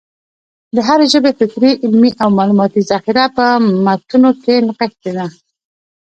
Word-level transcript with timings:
د 0.75 0.77
هري 0.87 1.07
ژبي 1.13 1.31
فکري، 1.39 1.71
علمي 1.83 2.11
او 2.23 2.29
معلوماتي 2.37 2.81
ذخیره 2.91 3.25
په 3.37 3.45
متونو 3.85 4.29
کښي 4.41 4.55
نغښتې 4.67 5.11
ده. 5.17 5.25